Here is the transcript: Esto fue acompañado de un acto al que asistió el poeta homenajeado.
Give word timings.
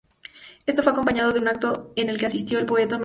Esto 0.65 0.81
fue 0.81 0.93
acompañado 0.93 1.31
de 1.31 1.39
un 1.41 1.47
acto 1.47 1.93
al 1.95 2.17
que 2.17 2.25
asistió 2.25 2.57
el 2.57 2.65
poeta 2.65 2.95
homenajeado. 2.95 2.99